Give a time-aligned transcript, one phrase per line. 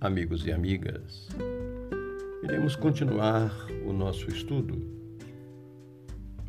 [0.00, 1.26] amigos e amigas.
[2.44, 3.50] Iremos continuar
[3.84, 4.80] o nosso estudo,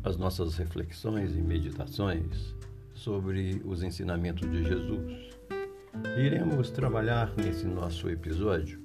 [0.04, 2.54] as nossas reflexões e meditações
[2.94, 5.34] sobre os ensinamentos de Jesus.
[6.16, 8.80] Iremos trabalhar nesse nosso episódio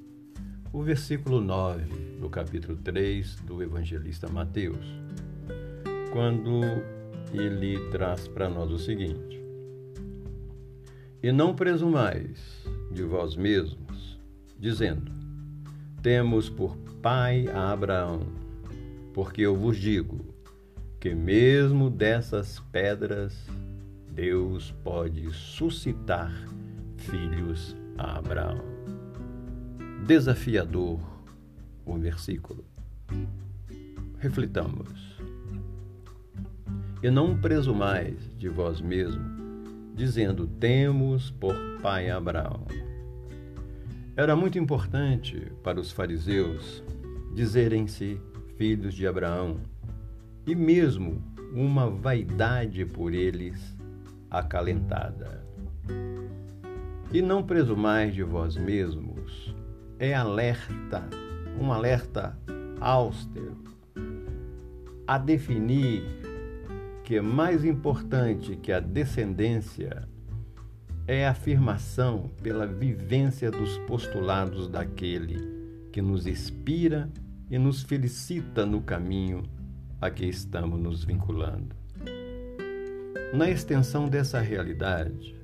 [0.74, 4.88] o versículo 9 do capítulo 3 do evangelista Mateus,
[6.12, 6.62] quando
[7.32, 9.40] ele traz para nós o seguinte:
[11.22, 12.57] E não presumais
[12.98, 14.20] de vós mesmos,
[14.60, 15.12] dizendo:
[16.02, 18.22] Temos por pai a Abraão,
[19.14, 20.26] porque eu vos digo
[21.00, 23.36] que mesmo dessas pedras
[24.12, 26.34] Deus pode suscitar
[26.98, 28.64] filhos a Abraão.
[30.08, 31.00] Desafiador
[31.86, 32.66] o versículo.
[34.18, 35.16] Reflitamos.
[37.04, 39.24] E não presumais de vós mesmo,
[39.94, 42.66] dizendo: Temos por pai Abraão.
[44.18, 46.84] Era muito importante para os fariseus
[47.36, 48.20] dizerem-se
[48.58, 49.58] filhos de Abraão,
[50.48, 51.22] e mesmo
[51.54, 53.78] uma vaidade por eles
[54.28, 55.46] acalentada.
[57.14, 59.56] E não presumais de vós mesmos,
[60.00, 61.08] é alerta,
[61.62, 62.36] um alerta
[62.82, 63.56] austero,
[65.06, 66.04] a definir
[67.04, 70.10] que é mais importante que a descendência
[71.08, 75.40] é a afirmação pela vivência dos postulados daquele
[75.92, 77.10] que nos inspira
[77.50, 79.44] e nos felicita no caminho
[80.02, 81.74] a que estamos nos vinculando.
[83.34, 85.36] Na extensão dessa realidade,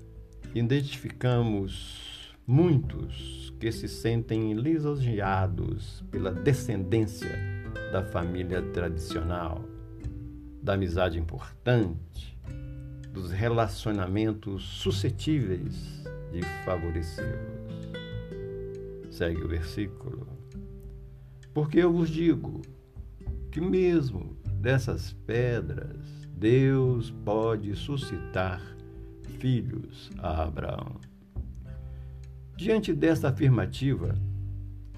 [0.54, 7.32] identificamos muitos que se sentem lisonjeados pela descendência
[7.92, 9.64] da família tradicional
[10.62, 12.38] da amizade importante,
[13.14, 17.94] dos relacionamentos suscetíveis de favorecê-los.
[19.12, 20.28] Segue o versículo.
[21.54, 22.62] Porque eu vos digo
[23.52, 28.60] que mesmo dessas pedras Deus pode suscitar
[29.40, 30.96] filhos a Abraão.
[32.58, 34.16] Diante desta afirmativa,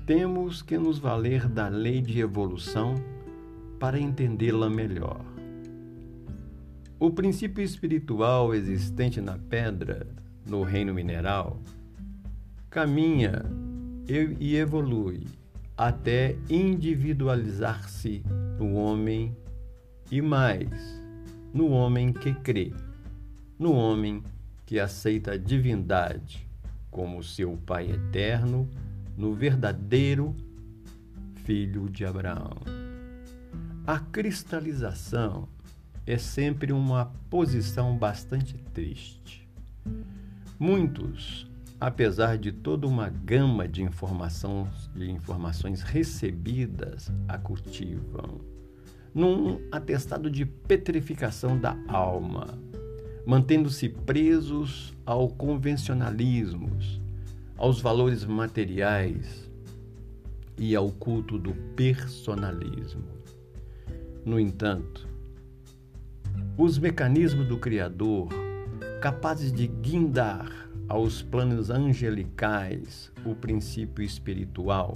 [0.05, 2.95] temos que nos valer da lei de evolução
[3.77, 5.34] para entendê-la melhor.
[6.97, 10.07] O princípio espiritual existente na pedra,
[10.47, 11.59] no reino mineral,
[12.69, 13.43] caminha
[14.39, 15.25] e evolui
[15.77, 18.23] até individualizar-se
[18.57, 19.35] no homem
[20.09, 21.03] e mais,
[21.53, 22.71] no homem que crê,
[23.59, 24.23] no homem
[24.65, 26.47] que aceita a divindade
[26.89, 28.69] como seu Pai eterno,
[29.17, 30.33] no verdadeiro
[31.43, 32.55] Filho de Abraão.
[33.85, 35.49] A cristalização
[36.05, 39.47] é sempre uma posição bastante triste.
[40.59, 41.49] Muitos,
[41.79, 48.39] apesar de toda uma gama de, informações, de informações recebidas, a cultivam
[49.13, 52.59] num atestado de petrificação da alma,
[53.25, 56.69] mantendo-se presos ao convencionalismo,
[57.57, 59.49] aos valores materiais
[60.57, 63.05] e ao culto do personalismo.
[64.25, 65.14] No entanto,
[66.57, 68.29] os mecanismos do Criador,
[69.01, 70.49] capazes de guindar
[70.87, 74.95] aos planos angelicais o princípio espiritual,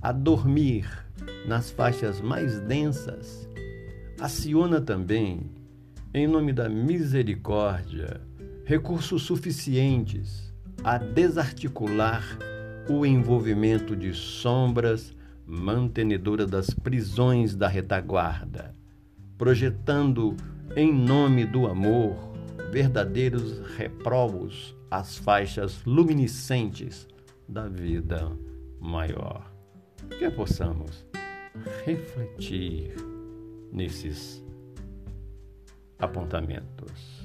[0.00, 0.86] a dormir
[1.46, 3.48] nas faixas mais densas,
[4.20, 5.50] aciona também,
[6.12, 8.20] em nome da misericórdia,
[8.64, 10.52] recursos suficientes
[10.84, 12.22] a desarticular
[12.88, 15.14] o envolvimento de sombras
[15.46, 18.74] mantenedoras das prisões da retaguarda,
[19.36, 20.36] projetando
[20.76, 22.16] em nome do amor,
[22.70, 27.08] verdadeiros reprovos às faixas luminescentes
[27.48, 28.30] da vida
[28.80, 29.50] maior.
[30.18, 31.06] Que possamos
[31.84, 32.94] refletir
[33.72, 34.44] nesses
[35.98, 37.18] apontamentos.